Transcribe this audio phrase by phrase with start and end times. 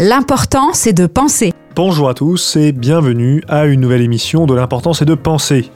[0.00, 1.52] L'important, c'est de penser.
[1.74, 5.72] Bonjour à tous et bienvenue à une nouvelle émission de l'important, c'est de penser.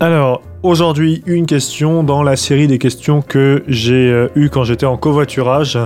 [0.00, 4.84] Alors, aujourd'hui, une question dans la série des questions que j'ai euh, eues quand j'étais
[4.84, 5.78] en covoiturage.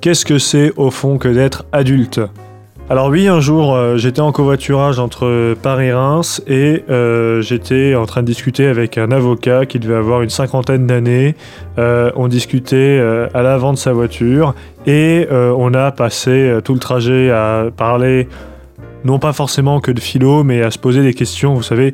[0.00, 2.20] Qu'est-ce que c'est au fond que d'être adulte?
[2.90, 7.94] Alors oui, un jour, euh, j'étais en covoiturage entre Paris et Reims et euh, j'étais
[7.94, 11.34] en train de discuter avec un avocat qui devait avoir une cinquantaine d'années.
[11.76, 12.98] Euh, on discutait
[13.34, 14.54] à l'avant de sa voiture
[14.86, 18.26] et on a passé tout le trajet à parler,
[19.04, 21.92] non pas forcément que de philo, mais à se poser des questions, vous savez,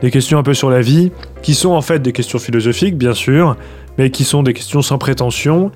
[0.00, 3.12] des questions un peu sur la vie, qui sont en fait des questions philosophiques, bien
[3.12, 3.56] sûr,
[3.98, 5.70] mais qui sont des questions sans prétention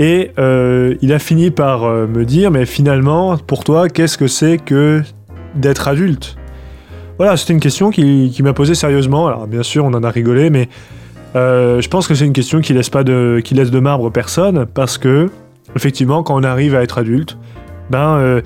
[0.00, 4.28] et euh, il a fini par euh, me dire, mais finalement, pour toi, qu'est-ce que
[4.28, 5.02] c'est que
[5.54, 6.36] d'être adulte?
[7.18, 9.26] Voilà, c'était une question qui, m'a posé sérieusement.
[9.26, 10.70] Alors bien sûr, on en a rigolé, mais
[11.36, 14.08] euh, je pense que c'est une question qui laisse pas de, qui laisse de marbre
[14.08, 15.28] personne, parce que
[15.76, 17.36] effectivement, quand on arrive à être adulte,
[17.90, 18.40] ben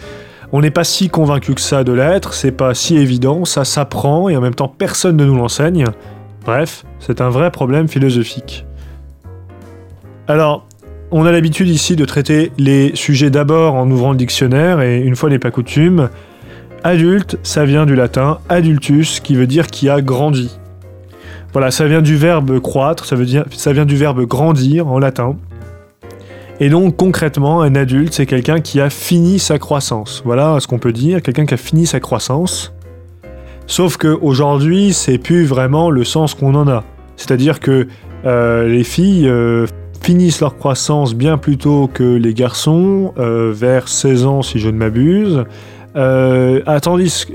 [0.50, 4.28] on n'est pas si convaincu que ça de l'être, c'est pas si évident, ça s'apprend
[4.28, 5.84] et en même temps personne ne nous l'enseigne.
[6.44, 8.66] Bref, c'est un vrai problème philosophique.
[10.26, 10.66] Alors,
[11.16, 15.14] on a l'habitude ici de traiter les sujets d'abord en ouvrant le dictionnaire, et une
[15.14, 16.10] fois n'est pas coutume,
[16.82, 20.58] adulte, ça vient du latin adultus, qui veut dire qui a grandi.
[21.52, 24.98] Voilà, ça vient du verbe croître, ça, veut dire, ça vient du verbe grandir en
[24.98, 25.36] latin.
[26.58, 30.20] Et donc concrètement, un adulte, c'est quelqu'un qui a fini sa croissance.
[30.24, 32.74] Voilà ce qu'on peut dire, quelqu'un qui a fini sa croissance.
[33.68, 36.82] Sauf qu'aujourd'hui, c'est plus vraiment le sens qu'on en a.
[37.14, 37.86] C'est-à-dire que
[38.26, 39.66] euh, les filles euh,
[40.04, 44.68] finissent leur croissance bien plus tôt que les garçons, euh, vers 16 ans si je
[44.68, 45.44] ne m'abuse.
[45.96, 46.60] Euh,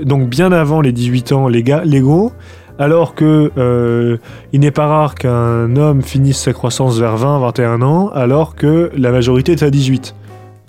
[0.04, 2.30] donc bien avant les 18 ans légaux,
[2.78, 4.18] alors que euh,
[4.52, 9.10] il n'est pas rare qu'un homme finisse sa croissance vers 20-21 ans, alors que la
[9.10, 10.14] majorité est à 18.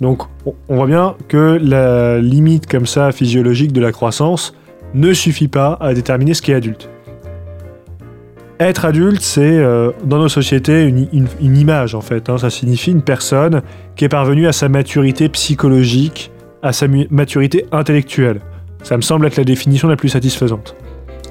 [0.00, 4.56] Donc on voit bien que la limite comme ça physiologique de la croissance
[4.94, 6.91] ne suffit pas à déterminer ce qui est adulte.
[8.62, 12.30] Être adulte, c'est euh, dans nos sociétés une, image en fait.
[12.30, 12.38] Hein.
[12.38, 13.60] Ça signifie une personne
[13.96, 16.30] qui est parvenue à sa maturité psychologique,
[16.62, 18.40] à sa maturité intellectuelle.
[18.84, 20.76] Ça me semble être la définition la plus satisfaisante.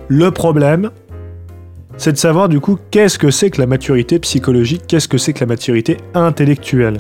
[0.09, 0.91] Le problème,
[1.95, 5.31] c'est de savoir du coup qu'est-ce que c'est que la maturité psychologique, qu'est-ce que c'est
[5.31, 6.97] que la maturité intellectuelle?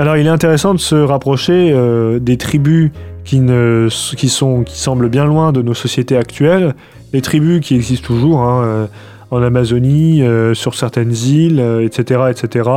[0.00, 2.90] Alors il est intéressant de se rapprocher euh, des tribus
[3.24, 6.74] qui, sont, qui semblent bien loin de nos sociétés actuelles,
[7.12, 8.86] les tribus qui existent toujours hein, euh,
[9.30, 12.20] en Amazonie, euh, sur certaines îles, etc.
[12.20, 12.70] Euh, etc.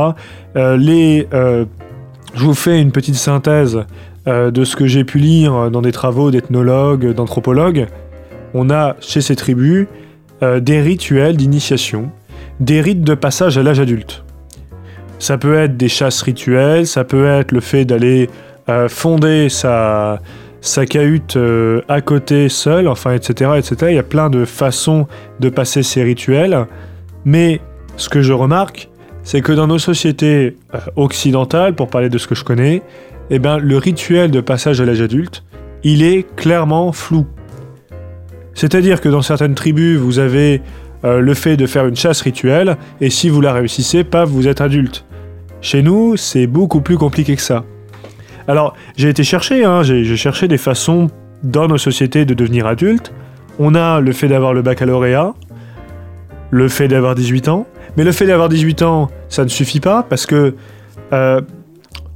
[0.78, 1.28] les,
[2.34, 3.80] je vous fais une petite synthèse
[4.26, 7.86] de ce que j'ai pu lire dans des travaux d'ethnologues, d'anthropologues.
[8.52, 9.86] On a chez ces tribus
[10.42, 12.10] des rituels d'initiation,
[12.60, 14.24] des rites de passage à l'âge adulte.
[15.18, 18.28] Ça peut être des chasses rituelles, ça peut être le fait d'aller
[18.88, 20.20] fonder sa,
[20.60, 23.76] sa cahute euh, à côté seul, enfin, etc., etc.
[23.90, 25.06] Il y a plein de façons
[25.40, 26.66] de passer ces rituels.
[27.24, 27.60] Mais
[27.96, 28.88] ce que je remarque,
[29.22, 32.82] c'est que dans nos sociétés euh, occidentales, pour parler de ce que je connais,
[33.30, 35.44] eh ben, le rituel de passage à l'âge adulte,
[35.84, 37.26] il est clairement flou.
[38.54, 40.62] C'est-à-dire que dans certaines tribus, vous avez
[41.04, 44.48] euh, le fait de faire une chasse rituelle, et si vous la réussissez, paf, vous
[44.48, 45.04] êtes adulte.
[45.60, 47.64] Chez nous, c'est beaucoup plus compliqué que ça.
[48.48, 51.08] Alors, j'ai été chercher, hein, j'ai cherché des façons
[51.42, 53.12] dans nos sociétés de devenir adulte.
[53.58, 55.34] On a le fait d'avoir le baccalauréat,
[56.50, 57.66] le fait d'avoir 18 ans,
[57.98, 60.54] mais le fait d'avoir 18 ans, ça ne suffit pas parce que
[61.12, 61.42] euh,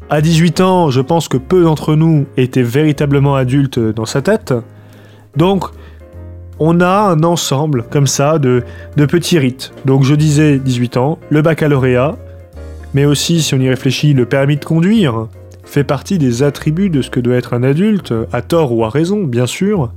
[0.09, 4.55] à 18 ans, je pense que peu d'entre nous étaient véritablement adultes dans sa tête.
[5.37, 5.65] Donc,
[6.59, 8.63] on a un ensemble comme ça de,
[8.97, 9.75] de petits rites.
[9.85, 12.17] Donc, je disais 18 ans, le baccalauréat,
[12.95, 15.27] mais aussi, si on y réfléchit, le permis de conduire,
[15.73, 18.91] fait partie des attributs de ce que doit être un adulte, à tort ou à
[18.91, 19.91] raison, bien sûr.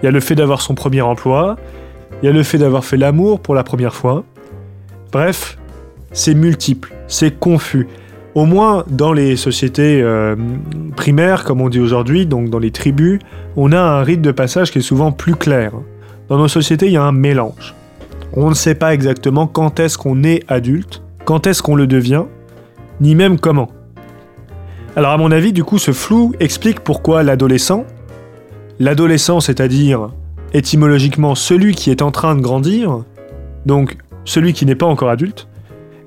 [0.00, 1.56] Il y a le fait d'avoir son premier emploi,
[2.22, 4.24] il y a le fait d'avoir fait l'amour pour la première fois.
[5.12, 5.58] Bref,
[6.12, 7.86] c'est multiple, c'est confus.
[8.34, 10.36] Au moins dans les sociétés euh,
[10.96, 13.20] primaires, comme on dit aujourd'hui, donc dans les tribus,
[13.56, 15.72] on a un rite de passage qui est souvent plus clair.
[16.30, 17.74] Dans nos sociétés, il y a un mélange.
[18.32, 22.24] On ne sait pas exactement quand est-ce qu'on est adulte, quand est-ce qu'on le devient,
[23.02, 23.68] ni même comment.
[24.98, 27.84] Alors à mon avis, du coup, ce flou explique pourquoi l'adolescent,
[28.80, 30.10] l'adolescent c'est-à-dire
[30.54, 33.04] étymologiquement celui qui est en train de grandir,
[33.64, 35.46] donc celui qui n'est pas encore adulte,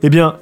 [0.04, 0.36] eh bien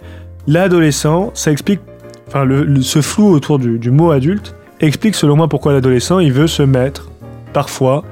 [0.47, 1.79] l'adolescent, ça explique,
[2.27, 2.43] enfin
[2.81, 6.63] ce flou autour du, du mot adulte explique selon moi pourquoi l'adolescent il veut se
[6.63, 7.11] mettre,
[7.53, 8.03] parfois,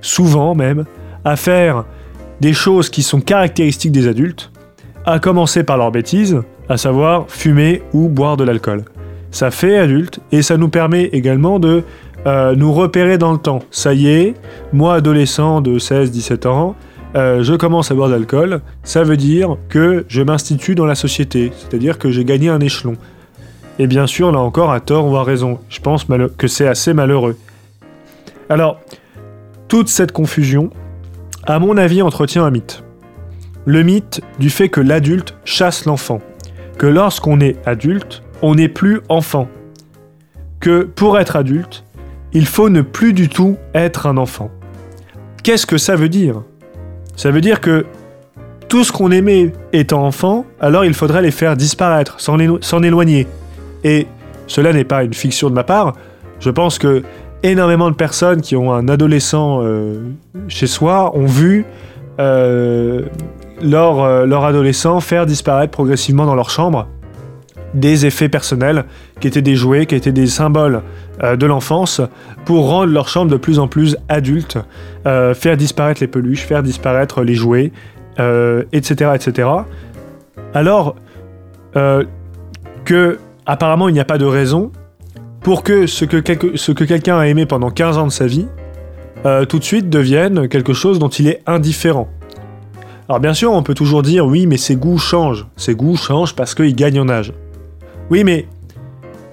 [0.00, 0.86] souvent même,
[1.26, 1.84] à faire
[2.40, 4.50] des choses qui sont caractéristiques des adultes,
[5.04, 6.40] à commencer par leur bêtise,
[6.70, 8.86] à savoir fumer ou boire de l'alcool.
[9.34, 11.82] Ça fait adulte et ça nous permet également de
[12.26, 13.62] euh, nous repérer dans le temps.
[13.72, 14.34] Ça y est,
[14.72, 16.76] moi adolescent de 16-17 ans,
[17.16, 20.94] euh, je commence à boire de l'alcool, ça veut dire que je m'institue dans la
[20.94, 22.96] société, c'est-à-dire que j'ai gagné un échelon.
[23.80, 26.06] Et bien sûr, là encore, à tort ou à raison, je pense
[26.38, 27.36] que c'est assez malheureux.
[28.48, 28.80] Alors,
[29.66, 30.70] toute cette confusion,
[31.44, 32.84] à mon avis, entretient un mythe.
[33.64, 36.20] Le mythe du fait que l'adulte chasse l'enfant.
[36.78, 39.48] Que lorsqu'on est adulte, n'est plus enfant.
[40.60, 41.84] Que pour être adulte,
[42.32, 44.50] il faut ne plus du tout être un enfant.
[45.42, 46.42] Qu'est-ce que ça veut dire?
[47.16, 47.86] Ça veut dire que
[48.68, 53.26] tout ce qu'on aimait étant enfant, alors il faudrait les faire disparaître, s'en éloigner.
[53.84, 54.06] Et
[54.46, 55.94] cela n'est pas une fiction de ma part.
[56.40, 57.02] Je pense que
[57.42, 60.00] énormément de personnes qui ont un adolescent euh,
[60.48, 61.64] chez soi ont vu
[62.18, 63.02] euh,
[63.62, 66.88] leur, euh, leur adolescent faire disparaître progressivement dans leur chambre
[67.74, 68.84] des effets personnels
[69.20, 70.82] qui étaient des jouets, qui étaient des symboles
[71.22, 72.00] de l'enfance
[72.44, 74.58] pour rendre leur chambre de plus en plus adulte,
[75.04, 77.72] faire disparaître les peluches, faire disparaître les jouets,
[78.72, 79.48] etc., etc.
[80.54, 80.96] Alors
[82.84, 84.72] que apparemment il n'y a pas de raison
[85.44, 88.46] pour que ce que, ce que quelqu'un a aimé pendant 15 ans de sa vie,
[89.26, 92.08] euh, tout de suite devienne quelque chose dont il est indifférent.
[93.08, 95.46] Alors bien sûr, on peut toujours dire oui, mais ses goûts changent.
[95.56, 97.32] Ses goûts changent parce qu'il gagne en âge.
[98.10, 98.46] Oui, mais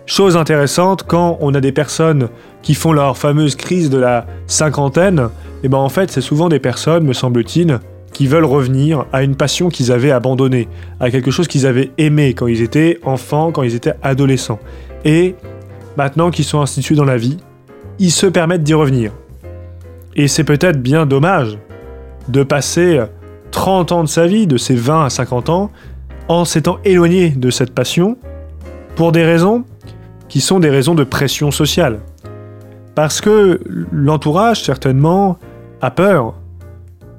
[0.06, 2.30] chose intéressante, quand on a des personnes
[2.62, 6.50] qui font leur fameuse crise de la cinquantaine, et eh ben en fait, c'est souvent
[6.50, 7.80] des personnes, me semble-t-il,
[8.14, 10.68] qui veulent revenir à une passion qu'ils avaient abandonnée,
[11.00, 14.60] à quelque chose qu'ils avaient aimé quand ils étaient enfants, quand ils étaient adolescents.
[15.06, 15.36] Et
[15.98, 17.38] maintenant qu'ils sont institués dans la vie,
[18.00, 19.12] ils se permettent d'y revenir.
[20.16, 21.58] Et c'est peut-être bien dommage
[22.28, 23.02] de passer
[23.52, 25.72] 30 ans de sa vie, de ses 20 à 50 ans,
[26.28, 28.18] en s'étant éloigné de cette passion,
[29.02, 29.64] pour des raisons
[30.30, 32.02] qui sont des raisons de pression sociale.
[32.94, 33.60] Parce que
[33.92, 35.40] l'entourage, certainement,
[35.82, 36.36] a peur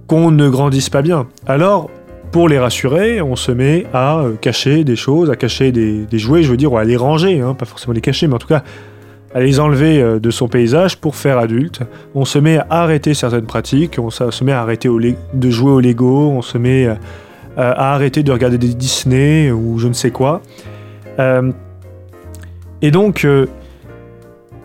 [0.06, 1.26] qu'on ne grandisse pas bien.
[1.44, 1.90] Alors,
[2.30, 6.44] pour les rassurer, on se met à euh, cacher des choses, à cacher des, jouets,
[6.44, 8.46] je veux dire, ou à les ranger, hein, pas forcément les cacher, mais en tout
[8.46, 8.62] cas
[9.34, 11.80] à les enlever euh, de son paysage pour faire adulte.
[12.14, 15.80] On se met à arrêter certaines pratiques, on se met à arrêter de jouer au
[15.80, 16.94] Lego, on se met euh,
[17.56, 20.42] à arrêter de regarder des Disney ou je ne sais quoi.
[22.82, 23.26] Et donc,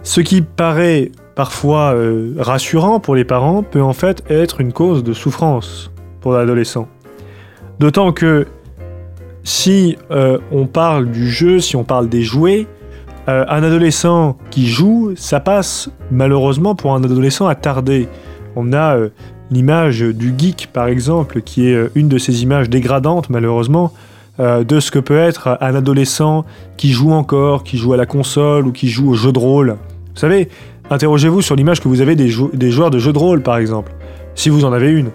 [0.04, 1.96] ce qui paraît parfois
[2.38, 6.88] rassurant pour les parents peut en fait être une cause de souffrance pour l'adolescent.
[7.80, 8.48] D'autant que
[9.44, 12.68] si euh, on parle du jeu, si on parle des jouets,
[13.30, 18.10] euh, un adolescent qui joue, ça passe malheureusement pour un adolescent attardé.
[18.58, 19.10] On a euh,
[19.52, 23.94] l'image du geek par exemple, qui est une de ces images dégradantes malheureusement
[24.40, 26.46] de ce que peut être un adolescent
[26.78, 29.78] qui joue encore, qui joue à la console ou qui joue au jeu de rôle.
[30.14, 30.50] Vous savez,
[30.92, 33.94] interrogez-vous sur l'image que vous avez des, joueurs de jeux de rôle par exemple,
[34.36, 35.10] si vous en avez une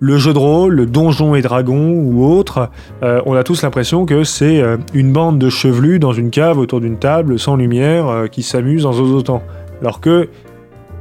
[0.00, 2.70] le jeu de rôle, le donjon et dragon ou autre,
[3.02, 6.58] euh, on a tous l'impression que c'est euh, une bande de chevelus dans une cave
[6.58, 9.42] autour d'une table sans lumière euh, qui s'amusent en zozotant.
[9.80, 10.28] Alors que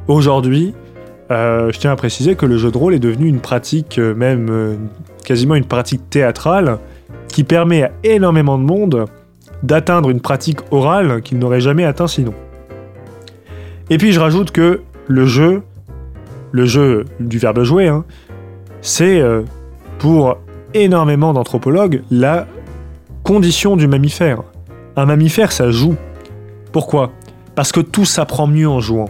[0.07, 0.73] aujourd'hui,
[1.29, 4.77] je tiens à préciser que le jeu de rôle est devenu une pratique, même
[5.27, 6.79] quasiment une pratique théâtrale,
[7.27, 9.07] qui permet à énormément de monde
[9.61, 12.33] d'atteindre une pratique orale qu'il n'aurait jamais atteint sinon.
[13.89, 15.63] Et puis je rajoute que le jeu,
[16.53, 18.05] le jeu du verbe jouer, hein,
[18.79, 19.41] c'est euh,
[19.99, 20.37] pour
[20.73, 22.47] énormément d'anthropologues la
[23.23, 24.43] condition du mammifère.
[24.95, 25.97] Un mammifère, ça joue.
[26.71, 27.11] Pourquoi?
[27.53, 29.09] Parce que tout s'apprend mieux en jouant.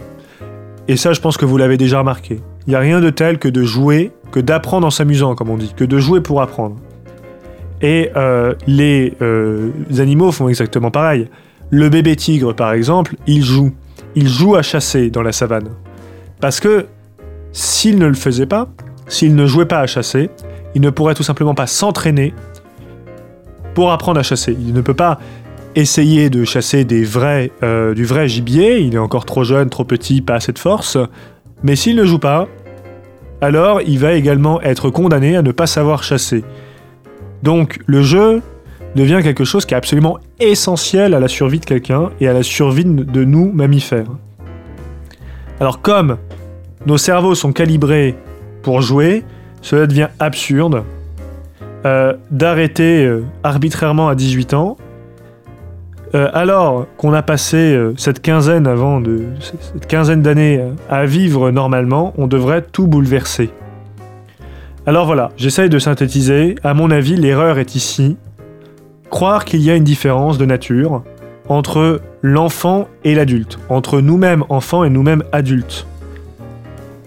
[0.88, 2.40] Et ça, je pense que vous l'avez déjà remarqué.
[2.66, 5.56] Il n'y a rien de tel que de jouer, que d'apprendre en s'amusant, comme on
[5.56, 6.76] dit, que de jouer pour apprendre.
[7.80, 11.28] Et euh, les, euh, animaux font exactement pareil.
[11.70, 13.72] Le bébé tigre, par exemple, il joue.
[14.14, 15.68] Il joue à chasser dans la savane.
[16.40, 16.86] Parce que
[17.52, 18.68] s'il ne le faisait pas,
[19.06, 20.30] s'il ne jouait pas à chasser,
[20.74, 22.34] il ne pourrait tout simplement pas s'entraîner
[23.74, 24.56] pour apprendre à chasser.
[24.58, 25.18] Il ne peut pas
[25.74, 29.84] essayer de chasser des vrais, euh, du vrai gibier, il est encore trop jeune, trop
[29.84, 30.98] petit, pas assez de force,
[31.62, 32.48] mais s'il ne joue pas,
[33.40, 36.44] alors il va également être condamné à ne pas savoir chasser.
[37.42, 38.42] Donc le jeu
[38.96, 42.42] devient quelque chose qui est absolument essentiel à la survie de quelqu'un et à la
[42.42, 44.10] survie de nous mammifères.
[45.60, 46.18] Alors comme
[46.86, 48.14] nos cerveaux sont calibrés
[48.62, 49.24] pour jouer,
[49.62, 50.84] cela devient absurde
[51.84, 54.76] euh, d'arrêter euh, arbitrairement à 18 ans,
[56.14, 59.02] euh, alors qu'on a passé cette quinzaine avant
[59.50, 63.50] cette quinzaine d'années à vivre normalement, on devrait tout bouleverser.
[64.86, 66.54] Alors voilà, j'essaye de synthétiser.
[66.64, 68.16] À mon avis, l'erreur est ici.
[69.10, 71.02] Croire qu'il y a une différence de nature
[71.48, 75.86] entre l'enfant et l'adulte, entre nous-mêmes enfants et nous-mêmes adultes.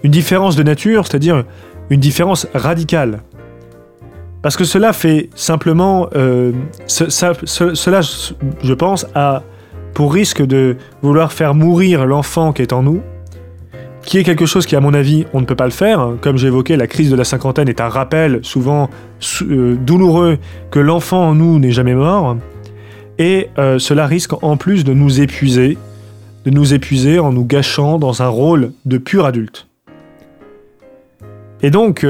[0.04, 1.44] Une différence de nature, c'est-à-dire
[1.90, 3.20] une différence radicale.
[4.42, 6.08] Parce que cela fait simplement...
[6.14, 6.52] euh,
[6.86, 9.42] cela, je pense, a
[9.94, 13.02] pour risque de vouloir faire mourir l'enfant qui est en nous,
[14.02, 16.14] qui est quelque chose qui, à mon avis, on ne peut pas le faire.
[16.20, 20.38] Comme j'évoquais, la crise de la cinquantaine est un rappel souvent sou- euh, douloureux
[20.72, 22.36] que l'enfant en nous n'est jamais mort.
[23.18, 25.78] Et euh, cela risque en plus de nous épuiser,
[26.44, 29.68] de nous épuiser en nous gâchant dans un rôle de pur adulte.
[31.62, 32.02] Et donc,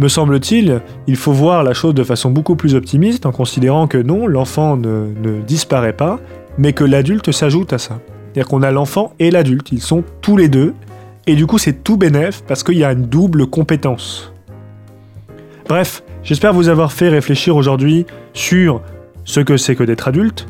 [0.00, 3.98] me semble-t-il, il faut voir la chose de façon beaucoup plus optimiste en considérant que
[3.98, 6.18] non, l'enfant ne, disparaît pas,
[6.56, 8.00] mais que l'adulte s'ajoute à ça.
[8.32, 10.72] C'est-à-dire qu'on a l'enfant et l'adulte, ils sont tous les deux,
[11.26, 14.32] et du coup c'est tout bénef parce qu'il y a une double compétence.
[15.68, 18.80] Bref, j'espère vous avoir fait réfléchir aujourd'hui sur
[19.24, 20.46] ce que c'est que d'être adulte,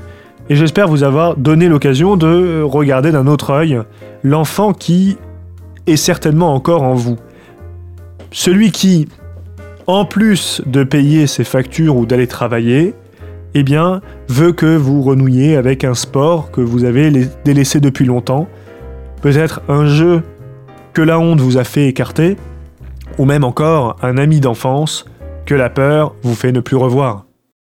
[0.49, 3.80] et j'espère vous avoir donné l'occasion de regarder d'un autre œil
[4.23, 5.16] l'enfant qui
[5.88, 7.16] est certainement encore en vous.
[8.30, 9.09] Celui qui,
[9.92, 12.94] en plus de payer ses factures ou d'aller travailler,
[13.54, 18.04] eh bien, veut que vous renouiez avec un sport que vous avez lais- délaissé depuis
[18.04, 18.49] longtemps,
[19.23, 20.23] peut-être un jeu
[20.92, 22.37] que la honte vous a fait écarter,
[23.18, 25.04] ou même encore un ami d'enfance
[25.47, 27.26] que la peur vous fait ne plus revoir.